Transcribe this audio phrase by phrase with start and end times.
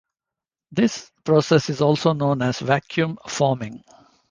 [0.71, 3.83] This process is also known as vacuum forming.